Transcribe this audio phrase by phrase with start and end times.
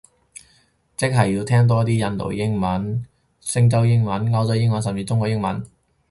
[0.97, 3.05] 即係要聽多啲印度英文，
[3.39, 5.63] 星洲英文，歐洲英文，甚至中國英文